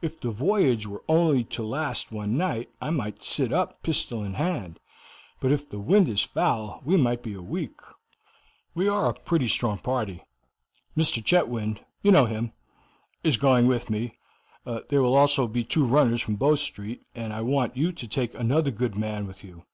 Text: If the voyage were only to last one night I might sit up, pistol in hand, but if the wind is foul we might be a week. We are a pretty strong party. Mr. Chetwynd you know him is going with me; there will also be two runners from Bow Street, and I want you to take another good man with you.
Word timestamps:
If 0.00 0.20
the 0.20 0.32
voyage 0.32 0.88
were 0.88 1.04
only 1.08 1.44
to 1.44 1.62
last 1.62 2.10
one 2.10 2.36
night 2.36 2.70
I 2.80 2.90
might 2.90 3.22
sit 3.22 3.52
up, 3.52 3.80
pistol 3.84 4.24
in 4.24 4.34
hand, 4.34 4.80
but 5.38 5.52
if 5.52 5.70
the 5.70 5.78
wind 5.78 6.08
is 6.08 6.20
foul 6.24 6.82
we 6.84 6.96
might 6.96 7.22
be 7.22 7.34
a 7.34 7.40
week. 7.42 7.76
We 8.74 8.88
are 8.88 9.08
a 9.08 9.14
pretty 9.14 9.46
strong 9.46 9.78
party. 9.78 10.24
Mr. 10.96 11.24
Chetwynd 11.24 11.78
you 12.02 12.10
know 12.10 12.26
him 12.26 12.50
is 13.22 13.36
going 13.36 13.68
with 13.68 13.88
me; 13.88 14.16
there 14.64 15.00
will 15.00 15.14
also 15.14 15.46
be 15.46 15.62
two 15.62 15.86
runners 15.86 16.20
from 16.20 16.34
Bow 16.34 16.56
Street, 16.56 17.02
and 17.14 17.32
I 17.32 17.42
want 17.42 17.76
you 17.76 17.92
to 17.92 18.08
take 18.08 18.34
another 18.34 18.72
good 18.72 18.96
man 18.96 19.28
with 19.28 19.44
you. 19.44 19.64